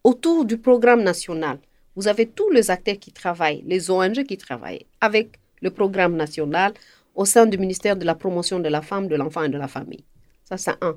[0.04, 1.58] Autour du programme national,
[1.96, 6.74] vous avez tous les acteurs qui travaillent, les ONG qui travaillent avec le programme national
[7.14, 9.68] au sein du ministère de la promotion de la femme, de l'enfant et de la
[9.68, 10.04] famille.
[10.44, 10.96] Ça, c'est un.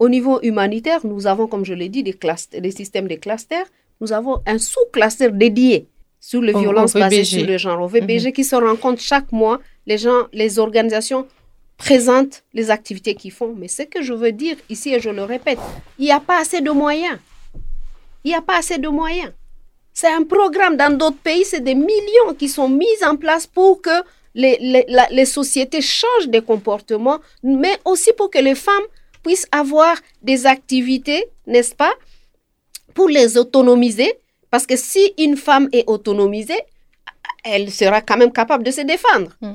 [0.00, 2.18] Au niveau humanitaire, nous avons, comme je l'ai dit, des,
[2.60, 3.66] des systèmes de clusters.
[4.00, 5.86] Nous avons un sous-cluster dédié
[6.20, 8.32] sur les violences basées sur le genre, au VBG, mhm.
[8.32, 9.58] qui se rencontre chaque mois.
[9.86, 11.26] Les gens, les organisations
[11.78, 13.54] présentent les activités qu'ils font.
[13.56, 15.58] Mais ce que je veux dire ici, et je le répète,
[15.98, 17.18] il n'y a pas assez de moyens.
[18.22, 19.32] Il n'y a pas assez de moyens.
[19.94, 20.76] C'est un programme.
[20.76, 23.96] Dans d'autres pays, c'est des millions qui sont mis en place pour que
[24.34, 28.88] les, les, les, sociétés changent de comportement, mais aussi pour que les femmes
[29.24, 31.92] puissent avoir des activités, n'est-ce pas,
[32.94, 34.12] pour les autonomiser.
[34.50, 36.60] Parce que si une femme est autonomisée,
[37.44, 39.30] elle sera quand même capable de se défendre.
[39.40, 39.54] Mm.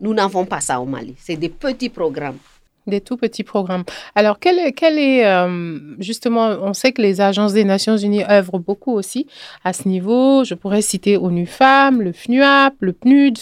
[0.00, 1.14] Nous n'avons pas ça au Mali.
[1.18, 2.38] C'est des petits programmes.
[2.86, 3.84] Des tout petits programmes.
[4.14, 8.24] Alors, quel est, quel est euh, justement, on sait que les agences des Nations Unies
[8.24, 9.26] œuvrent beaucoup aussi
[9.62, 10.42] à ce niveau.
[10.44, 13.38] Je pourrais citer ONU Femmes, le FNUAP, le PNUD.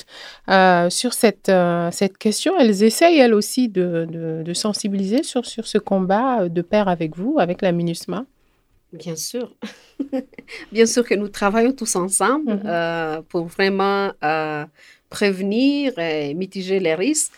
[0.48, 4.09] Euh, sur cette, euh, cette question, elles essayent, elles aussi, de,
[4.44, 8.24] de, sensibiliser sur, sur ce combat de pair avec vous, avec la MINUSMA.
[8.98, 9.54] Bien sûr.
[10.72, 13.22] Bien sûr que nous travaillons tous ensemble mm-hmm.
[13.22, 14.12] pour vraiment
[15.09, 17.32] prévenir et mitiger les risques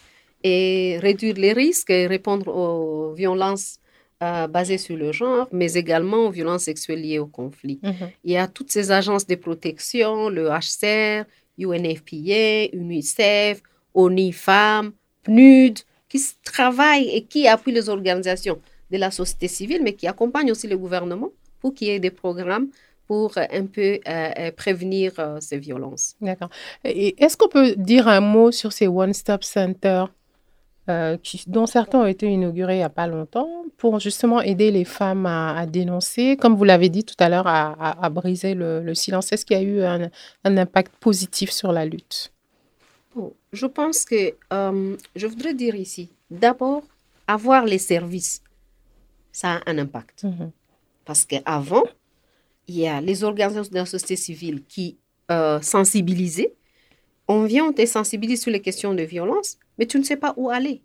[0.45, 3.79] et réduire les risques et répondre aux violences
[4.23, 7.79] euh, basées sur le genre, mais également aux violences sexuelles liées au conflit.
[7.83, 8.11] Mhm.
[8.25, 11.25] Il y a toutes ces agences de protection, le HCR,
[11.59, 13.63] UNFPA, UNICEF,
[13.95, 14.93] ONI Femmes,
[15.23, 18.59] PNUD, qui travaillent et qui appuient les organisations
[18.91, 22.11] de la société civile, mais qui accompagnent aussi le gouvernement pour qu'il y ait des
[22.11, 22.69] programmes
[23.09, 26.15] pour euh, un peu euh, euh, prévenir ces violences.
[26.21, 26.51] D'accord.
[26.85, 30.05] Est-ce qu'on peut dire un mot sur ces One Stop Center
[31.23, 34.87] qui, dont certains ont été inaugurés il n'y a pas longtemps, pour justement aider les
[34.87, 39.31] femmes à, dénoncer, comme vous l'avez dit tout à l'heure, à, briser le, silence.
[39.31, 40.09] Est-ce qu'il y a eu un,
[40.47, 42.33] impact positif sur la lutte?
[43.53, 46.83] Je pense que je voudrais dire ici, d'abord,
[47.27, 48.41] avoir les services,
[49.31, 50.25] ça a un impact.
[50.25, 50.53] Mhm.
[51.09, 51.85] Parce qu'avant,
[52.67, 54.99] il y a les organisations de la société civile qui
[55.31, 56.53] euh, sensibilisaient.
[57.27, 60.35] On vient, on te sensibilise sur les questions de violence, mais tu ne sais pas
[60.37, 60.83] où aller.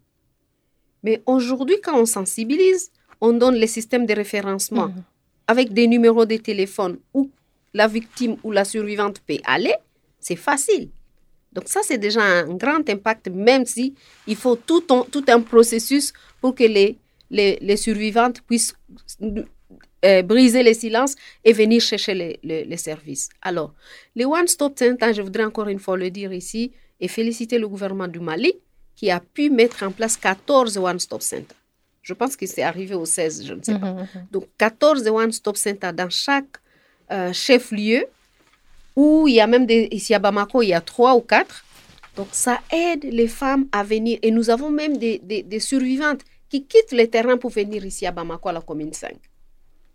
[1.04, 5.04] Mais aujourd'hui, quand on sensibilise, on donne les systèmes de référencement mhm.
[5.46, 7.30] avec des numéros de téléphone où
[7.74, 9.76] la victime ou la survivante peut aller,
[10.22, 10.88] c'est facile.
[11.52, 13.94] Donc ça, c'est déjà un grand impact, même si
[14.26, 16.98] il faut tout, tout un processus pour que les,
[17.30, 18.74] les, les survivantes puissent
[20.04, 23.30] euh, briser le silence et venir chercher les, les, services.
[23.42, 23.74] Alors,
[24.16, 27.68] les One Stop Center, je voudrais encore une fois le dire ici et féliciter le
[27.68, 28.54] gouvernement du Mali
[28.96, 31.56] qui a pu mettre en place 14 One Stop Center.
[32.02, 33.94] Je pense que c'est arrivé au 16, je ne sais pas.
[33.94, 34.28] Mhm, mhm.
[34.32, 36.58] Donc, 14 One Stop Center dans chaque
[37.12, 38.06] euh, chef-lieu
[38.96, 41.64] où il y a même des, ici à Bamako, il y a trois ou quatre.
[42.16, 44.20] Donc, ça aide les femmes à venir.
[44.22, 48.06] Et nous avons même des, des, des survivantes qui quittent le terrain pour venir ici
[48.06, 49.16] à Bamako, à la commune 5,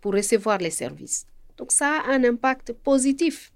[0.01, 1.25] pour recevoir les services.
[1.57, 3.51] Donc, ça a un impact positif.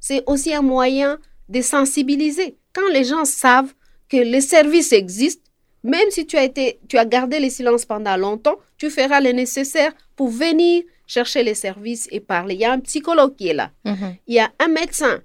[0.00, 2.56] C'est aussi un moyen de sensibiliser.
[2.72, 3.74] Quand les gens savent
[4.08, 5.42] que les services existent,
[5.82, 9.32] même si tu as, été, tu as gardé le silence pendant longtemps, tu feras le
[9.32, 12.54] nécessaire pour venir chercher les services et parler.
[12.54, 13.70] Il y a un psychologue qui est là.
[13.84, 14.16] Mhm.
[14.26, 15.22] Il y a un médecin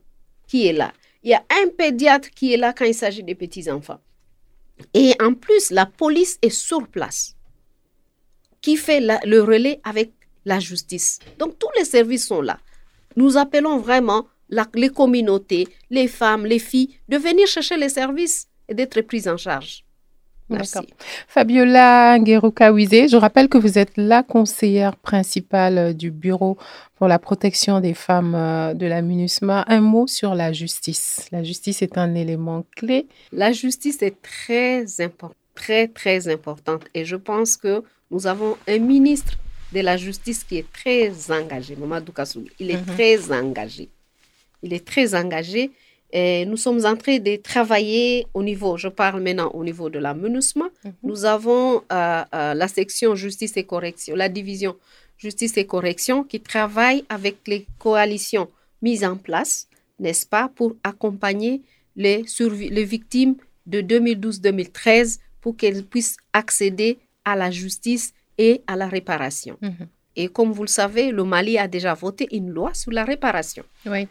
[0.48, 0.94] qui est là.
[1.24, 4.00] Il y a un pédiatre qui est là quand il s'agit des petits-enfants.
[4.94, 7.36] Et en plus, la police est sur place,
[8.62, 10.12] qui fait le relais avec
[10.46, 11.20] la justice.
[11.40, 12.60] Donc, tous les services sont là.
[13.16, 14.28] Nous appelons vraiment
[14.76, 19.38] les communautés, les femmes, les filles, de venir chercher les services et d'être prises en
[19.38, 19.84] charge.
[20.50, 20.84] D'accord.
[21.28, 26.58] Fabiola Ngueruka-Wizé, je rappelle que vous êtes la conseillère principale euh, du Bureau
[26.98, 29.64] pour la protection des femmes euh, de la MINUSMA.
[29.68, 31.28] Un mot sur la justice.
[31.32, 33.08] La justice est un élément clé.
[33.32, 36.84] La justice est très importante, très, très importante.
[36.94, 39.34] Et je pense que nous avons un ministre
[39.74, 42.46] de la justice qui est très engagé, Mamadou Kassoul.
[42.60, 42.96] Il est mhm.
[42.96, 43.90] très engagé.
[44.62, 45.72] Il est très engagé
[46.46, 50.14] nous sommes en train de travailler au niveau, je parle maintenant au niveau de la
[50.14, 50.66] MINUSMA.
[50.66, 50.94] Mhm.
[51.04, 54.76] Nous avons euh, euh, la section justice et correction, la division
[55.18, 58.50] justice et correction qui travaille avec les coalitions
[58.82, 59.68] mises en place,
[60.00, 61.62] n'est-ce pas, pour accompagner
[61.96, 62.24] les,
[62.70, 69.58] les victimes de 2012-2013 pour qu'elles puissent accéder à la justice et à la réparation.
[69.62, 69.88] Mhm.
[70.16, 73.64] Et comme vous le savez, le Mali a déjà voté une loi sur la réparation.
[73.86, 74.08] Oui.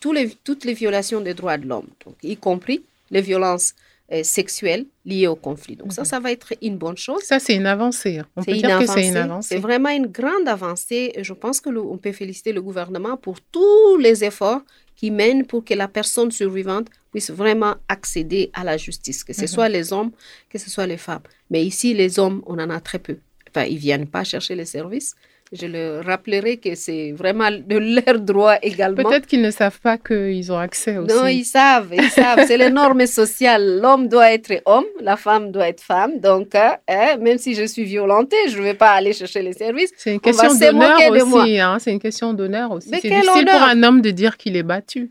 [0.00, 1.88] tous les, toutes les violations des droits de l'homme,
[2.22, 3.74] y compris les violences
[4.12, 5.76] euh, sexuelles liées au conflit.
[5.76, 6.06] Donc ça, mhm.
[6.06, 7.22] ça va être une bonne chose.
[7.22, 8.20] Ça, c'est une avancée.
[8.36, 9.54] On peut dire que c'est une avancée.
[9.54, 11.12] C'est vraiment une grande avancée.
[11.20, 14.62] je pense que on peut féliciter le gouvernement pour tous les efforts
[14.96, 19.42] qu'il mène pour que la personne survivante puisse vraiment accéder à la justice, que ce
[19.42, 19.46] mhm.
[19.46, 20.10] soit les hommes,
[20.50, 21.22] que ce soit les femmes.
[21.50, 23.16] Mais ici, les hommes, on en a très peu.
[23.54, 25.14] Enfin, ils viennent pas chercher les services.
[25.52, 29.08] Je le rappellerai que c'est vraiment de leur droit également.
[29.08, 31.14] Peut-être qu'ils ne savent pas qu'ils ont accès aussi.
[31.14, 32.44] Non, ils savent, ils savent.
[32.48, 33.78] C'est les normes sociales.
[33.80, 36.18] L'homme doit être homme, la femme doit être femme.
[36.18, 39.52] Donc, euh, hein, même si je suis violentée, je ne vais pas aller chercher les
[39.52, 39.92] services.
[39.96, 41.60] C'est une question d'honneur aussi.
[41.60, 42.88] Hein, c'est une question d'honneur aussi.
[42.88, 45.10] C'est difficile pour un homme de dire qu'il est battu.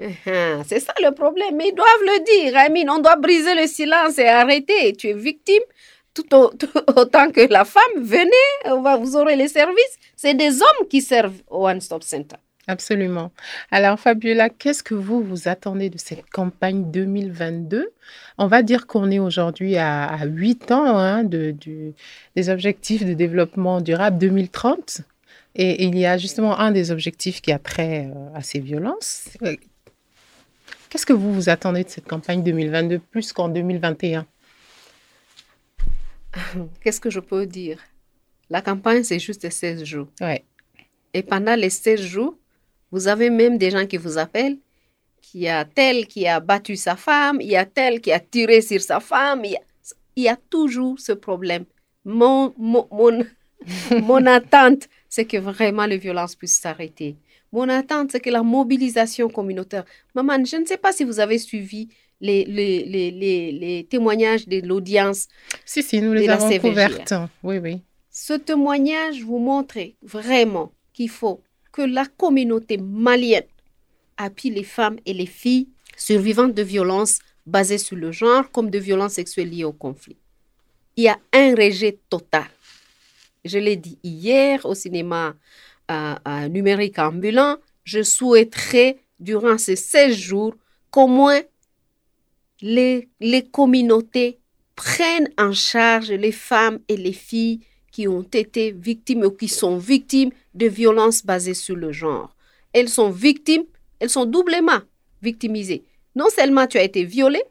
[0.00, 1.56] Uh-huh, c'est ça le problème.
[1.56, 2.88] Mais ils doivent le dire, Amine.
[2.88, 4.94] On doit briser le silence et arrêter.
[4.94, 5.62] Tu es victime,
[6.30, 9.98] tout, autant que la femme, venez, vous aurez les services.
[10.16, 12.36] C'est des hommes qui servent au One Stop Center.
[12.68, 13.32] Absolument.
[13.72, 17.92] Alors, Fabiola, qu'est-ce que vous vous attendez de cette campagne 2022
[18.38, 21.56] On va dire qu'on est aujourd'hui à, huit 8 ans hein, de,
[22.36, 25.00] des objectifs de développement durable 2030.
[25.56, 29.30] Et, il y a justement un des objectifs qui a trait euh, à ces violences.
[29.42, 29.56] Euh,
[30.88, 34.24] qu'est-ce que vous vous attendez de cette campagne 2022 plus qu'en 2021
[36.80, 37.78] qu'est-ce que je peux dire?
[38.50, 40.08] La campagne, c'est juste 16 jours.
[40.20, 40.44] Ouais.
[41.14, 42.36] Et pendant les 16 jours,
[42.90, 44.58] vous avez même des gens qui vous appellent,
[45.20, 48.20] qu'il y a tel qui a battu sa femme, il y a tel qui a
[48.20, 49.56] tiré sur sa femme, il
[50.16, 51.64] y a, toujours ce problème.
[52.04, 53.24] Mon, mon,
[54.02, 57.16] mon, attente, c'est que vraiment les violences puissent s'arrêter.
[57.52, 59.84] Mon attente, c'est que la mobilisation communautaire.
[60.14, 61.88] Maman, je ne sais pas si vous avez suivi
[62.22, 65.28] les, les, les, les témoignages de l'audience.
[65.66, 67.12] Si, si, nous les avons couvertes.
[67.42, 67.82] Oui, oui.
[68.10, 71.40] Ce témoignage vous montre vraiment qu'il faut
[71.72, 73.42] que la communauté malienne
[74.16, 78.78] appuie les femmes et les filles survivantes de violences basées sur le genre comme de
[78.78, 80.16] violences sexuelles liées au conflit.
[80.96, 82.46] il y a un rejet total.
[83.44, 85.34] Je l'ai dit hier au cinéma
[86.50, 90.54] numérique ambulant, je souhaiterais, durant ces 16 jours,
[90.90, 91.40] qu'au moins
[92.62, 94.38] les, communautés
[94.76, 99.76] prennent en charge les femmes et les filles qui ont été victimes ou qui sont
[99.76, 102.34] victimes de violences basées sur le genre.
[102.72, 103.64] Elles sont victimes,
[103.98, 104.80] elles sont doublement
[105.20, 105.84] victimisées.
[106.14, 107.42] Non seulement tu as été violée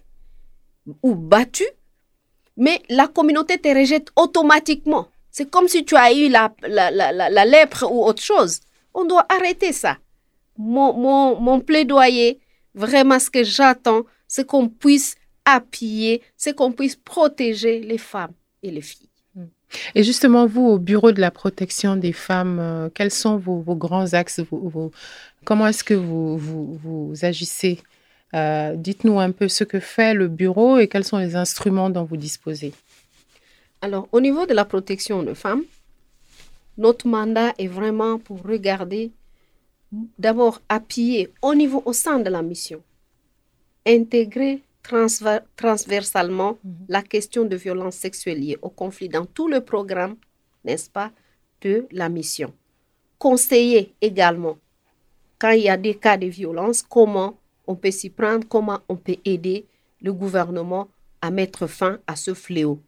[1.03, 1.69] ou battue,
[2.57, 5.07] mais la communauté te rejette automatiquement.
[5.29, 8.59] C'est comme si tu as eu la, la, la, lèpre ou autre chose.
[8.93, 9.97] On doit arrêter ça.
[10.57, 12.39] Mon, mon, mon plaidoyer,
[12.73, 18.31] vraiment ce que j'attends, c'est qu'on puisse appuyer, c'est qu'on puisse protéger les femmes
[18.63, 19.09] et les filles.
[19.35, 19.47] Hmm.
[19.93, 24.13] Et justement, vous, au Bureau de la protection des femmes, euh, quels sont vos, grands
[24.13, 24.39] axes
[25.43, 27.79] Comment est-ce que vous, vous, agissez
[28.33, 32.05] euh, Dites-nous un peu ce que fait le bureau et quels sont les instruments dont
[32.05, 32.71] vous disposez.
[33.81, 35.63] Alors, au niveau de la protection des femmes,
[36.77, 39.11] notre mandat est vraiment pour regarder,
[40.17, 42.81] d'abord appuyer au niveau, au sein de la mission,
[43.85, 46.73] intégrer transversalement mhm.
[46.89, 50.15] la question de violence sexuelle liée au conflit dans tout le programme,
[50.65, 51.11] n'est-ce pas,
[51.61, 52.53] de la mission.
[53.19, 54.57] Conseiller également,
[55.37, 58.95] quand il y a des cas de violence, comment on peut s'y prendre, comment on
[58.95, 59.65] peut aider
[60.01, 60.87] le gouvernement
[61.21, 62.81] à mettre fin à ce fléau.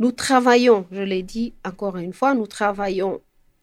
[0.00, 3.20] Nous travaillons, je l'ai dit encore une fois, nous travaillons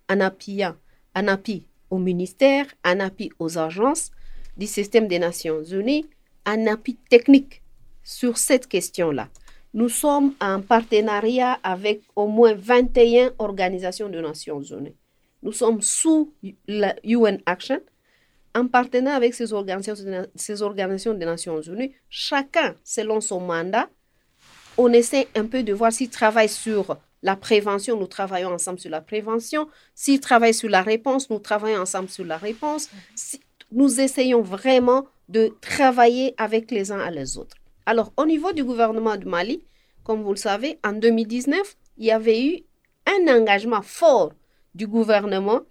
[0.09, 0.75] en appuyant,
[1.15, 4.11] en appui au ministère, en appui aux agences
[4.57, 6.05] du système des Nations Unies,
[6.45, 7.61] un appui technique
[8.03, 9.29] sur cette question-là.
[9.73, 14.95] Nous sommes en partenariat avec au moins 21 organisations des Nations Unies.
[15.43, 16.33] Nous sommes sous
[16.67, 17.81] la UN Action,
[18.55, 23.89] en partenariat avec ces organisations, ces organisations des Nations Unies, chacun selon son mandat.
[24.77, 28.91] On essaie un peu de voir s'ils travaillent sur la prévention, nous travaillons ensemble sur
[28.91, 29.67] la prévention.
[29.95, 32.89] S'ils travaillent sur la réponse, nous travaillons ensemble sur la réponse.
[33.71, 37.57] nous essayons vraiment de travailler avec les uns à les autres.
[37.85, 39.63] Alors, au niveau du gouvernement du Mali,
[40.03, 42.63] comme vous le savez, en 2019, il y avait eu
[43.05, 44.33] un engagement fort
[44.73, 45.61] du gouvernement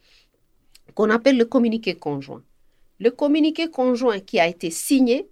[0.94, 2.42] qu'on appelle le communiqué conjoint.
[3.00, 5.28] Le communiqué conjoint qui a été signé,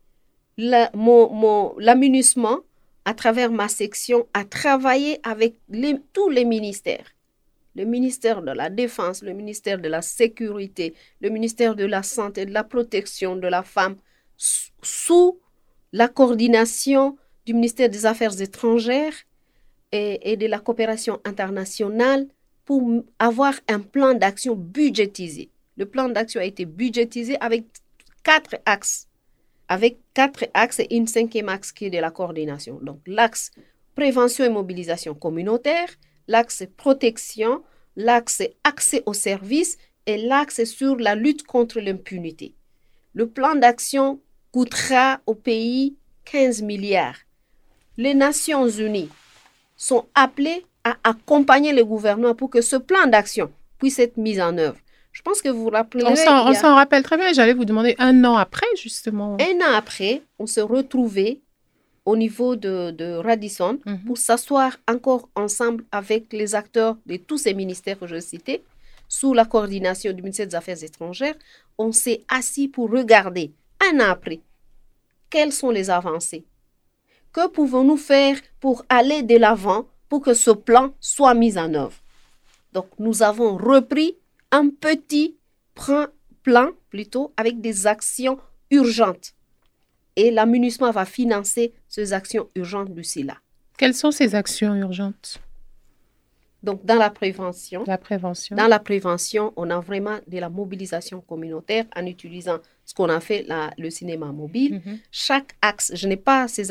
[0.56, 2.60] l'amunissement,
[3.04, 5.56] à travers ma section, a travaillé avec
[6.12, 7.06] tous les ministères
[7.74, 12.44] le ministère de la Défense, le ministère de la Sécurité, le ministère de la Santé,
[12.44, 13.96] de la Protection de la Femme,
[14.82, 15.38] sous
[15.92, 19.14] la coordination du ministère des Affaires étrangères
[19.92, 22.26] et, de la coopération internationale
[22.64, 25.50] pour avoir un plan d'action budgétisé.
[25.76, 27.64] Le plan d'action a été budgétisé avec
[28.22, 29.08] quatre axes,
[29.68, 32.78] avec quatre axes et une cinquième axe qui est de la coordination.
[32.82, 33.50] Donc l'axe
[33.94, 35.88] prévention et mobilisation communautaire,
[36.28, 37.62] l'axe protection,
[37.96, 39.76] l'axe accès aux services
[40.06, 42.54] et l'axe sur la lutte contre l'impunité.
[43.12, 44.20] Le plan d'action
[44.52, 47.16] coûtera au pays 15 milliards.
[47.96, 49.10] Les Nations Unies
[49.76, 54.56] sont appelées à accompagner le gouvernement pour que ce plan d'action puisse être mis en
[54.58, 54.78] œuvre.
[55.12, 56.04] Je pense que vous vous rappelez.
[56.06, 57.32] On s'en rappelle très bien.
[57.32, 59.36] J'allais vous demander un an après, justement.
[59.40, 61.40] Un an après, on se retrouvait
[62.04, 64.04] au niveau de, Radisson mhm.
[64.06, 68.62] pour s'asseoir encore ensemble avec les acteurs de tous ces ministères que je citais,
[69.08, 71.34] sous la coordination du ministère des Affaires étrangères.
[71.78, 73.52] On s'est assis pour regarder
[73.90, 74.40] un an après,
[75.30, 76.44] quelles sont les avancées?
[77.32, 81.98] Que pouvons-nous faire pour aller de l'avant pour que ce plan soit mis en œuvre?
[82.72, 84.16] Donc, nous avons repris
[84.50, 85.36] un petit
[86.42, 88.38] plan plutôt avec des actions
[88.70, 89.34] urgentes.
[90.16, 93.38] Et l'amunissement va financer ces actions urgentes d'ici là.
[93.78, 95.40] Quelles sont ces actions urgentes?
[96.62, 98.54] Donc, dans la prévention, la prévention.
[98.54, 103.20] Dans la prévention, on a vraiment de la mobilisation communautaire en utilisant ce qu'on a
[103.20, 103.46] fait,
[103.78, 104.80] le cinéma mobile.
[104.84, 104.98] Mhm.
[105.10, 106.68] Chaque axe, je n'ai pas ces,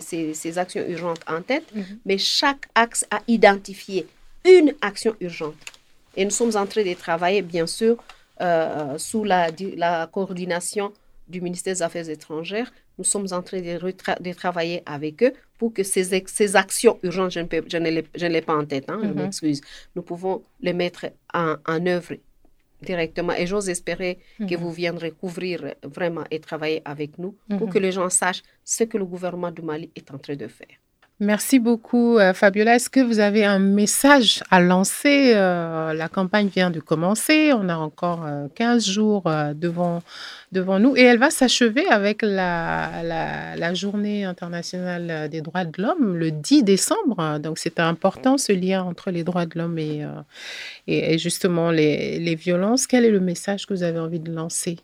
[0.00, 1.84] ces, actions urgentes en tête, mhm.
[2.04, 4.06] mais chaque axe a identifié
[4.44, 5.56] une action urgente.
[6.16, 7.96] Et nous sommes en train de travailler, bien sûr,
[8.40, 10.92] euh, sous la, la coordination
[11.28, 15.82] du ministère des Affaires étrangères, nous sommes en train de, travailler avec eux pour que
[15.82, 19.14] ces, ces actions urgentes, je ne, l'ai pas en tête, hein, je mhm.
[19.14, 19.60] m'excuse,
[19.94, 22.14] nous pouvons les mettre en, en œuvre
[22.84, 23.32] directement.
[23.32, 24.56] Et j'ose espérer que mhm.
[24.56, 27.72] vous viendrez couvrir vraiment et travailler avec nous pour mhm.
[27.72, 30.76] que les gens sachent ce que le gouvernement du Mali est en train de faire.
[31.24, 32.74] Merci beaucoup, euh, Fabiola.
[32.76, 35.32] Est-ce que vous avez un message à lancer?
[35.34, 37.50] Euh, La campagne vient de commencer.
[37.54, 40.02] On a encore 15 jours devant,
[40.52, 43.02] devant nous et elle va s'achever avec la,
[43.56, 47.38] la, journée internationale des droits de l'homme le 10 décembre.
[47.38, 50.04] Donc, c'est important ce lien entre les droits de l'homme et,
[50.86, 52.86] et, justement les, les violences.
[52.86, 54.76] Quel est le message que vous avez envie de lancer?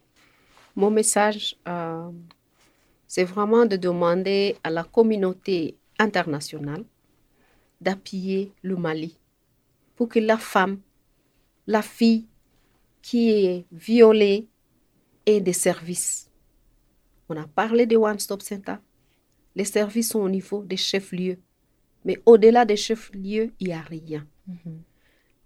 [0.74, 1.56] Mon message,
[3.06, 6.84] c'est vraiment de demander à la communauté internationale
[7.80, 9.16] d'appuyer le Mali
[9.94, 10.80] pour que la femme,
[11.66, 12.26] la fille
[13.02, 14.48] qui est violée
[15.26, 16.30] ait des services.
[17.28, 18.76] On a parlé de One Stop Center.
[19.54, 21.38] Les services sont au niveau des chefs-lieux.
[22.04, 24.26] Mais au-delà des chefs-lieux, il n'y a rien.
[24.48, 24.78] Mm-hmm.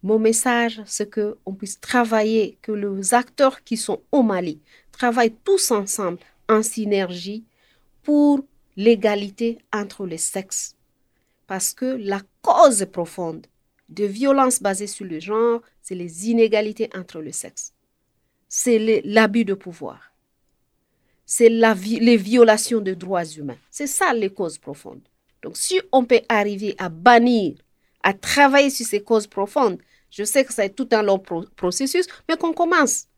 [0.05, 4.61] Mon message, c'est qu'on puisse travailler, que les acteurs qui sont au Mali
[4.92, 7.44] travaillent tous ensemble en synergie
[8.02, 8.44] pour
[8.76, 10.76] l'égalité entre les sexes.
[11.46, 13.46] Parce que la cause profonde
[13.88, 17.72] de violences basées sur le genre, c'est les inégalités entre les sexes.
[18.48, 20.12] C'est l'abus de pouvoir.
[21.26, 23.58] C'est les violations de droits humains.
[23.70, 25.02] C'est ça les causes profondes.
[25.42, 27.56] Donc si on peut arriver à bannir,
[28.02, 29.78] à travailler sur ces causes profondes,
[30.10, 33.08] je sais que ça est tout un long processus, mais qu'on commence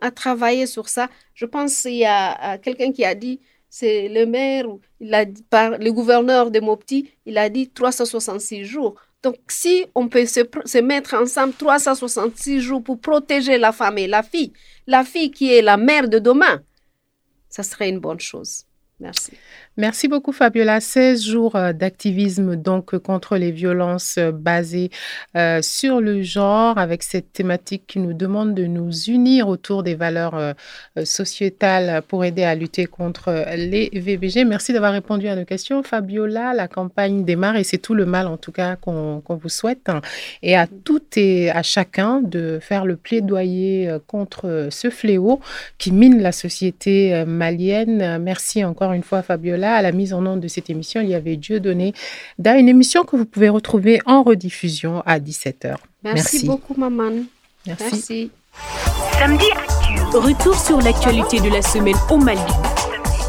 [0.00, 1.10] à travailler sur ça.
[1.34, 3.40] Je pense qu'il y a quelqu'un qui a dit
[3.70, 4.66] c'est le maire,
[4.98, 8.96] il a, par, le gouverneur de Mopti, il a dit 366 jours.
[9.22, 14.08] Donc, si on peut se, se, mettre ensemble 366 jours pour protéger la femme et
[14.08, 14.52] la fille,
[14.86, 16.62] la fille qui est la mère de demain,
[17.48, 18.64] ça serait une bonne chose.
[18.98, 19.32] Merci.
[19.76, 20.80] Merci beaucoup Fabiola.
[20.80, 24.90] 16 jours euh, d'activisme donc contre les violences euh, basées
[25.36, 29.94] euh, sur le genre avec cette thématique qui nous demande de nous unir autour des
[29.94, 30.54] valeurs
[31.04, 34.44] sociétales pour aider à lutter contre les VBG.
[34.44, 36.52] Merci d'avoir répondu à nos questions Fabiola.
[36.52, 40.00] La campagne démarre et c'est tout le mal en tout cas qu'on vous souhaite hein.
[40.42, 45.40] et à toutes et à chacun de faire le plaidoyer contre ce fléau
[45.78, 48.18] qui mine la société malienne.
[48.18, 51.14] Merci encore une fois Fabiola à la mise en onde de cette émission, il y
[51.14, 51.92] avait Dieu donné
[52.38, 55.76] dans une émission que vous pouvez retrouver en rediffusion à 17h.
[56.02, 57.12] Merci, beaucoup, maman.
[57.66, 58.30] Merci.
[59.18, 60.16] Samedi Actu.
[60.16, 62.40] Retour sur l'actualité de la semaine au Mali.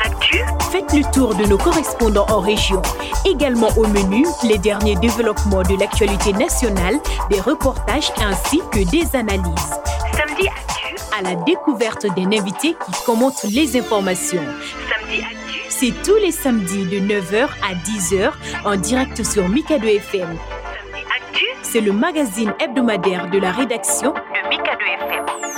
[0.06, 0.40] Actu.
[0.72, 2.82] Faites le tour de nos correspondants en région.
[3.26, 6.96] Également au menu, les derniers développements de l'actualité nationale,
[7.30, 9.74] des reportages ainsi que des analyses.
[10.18, 10.96] Samedi Actu.
[11.18, 14.44] À la découverte d'un invité qui commente les informations.
[14.90, 15.41] Samedi Actu
[15.82, 18.32] c'est tous les samedis de 9h à 10h
[18.66, 20.38] en direct sur Mikado FM.
[21.64, 25.51] C'est le magazine hebdomadaire de la rédaction de Mikado FM.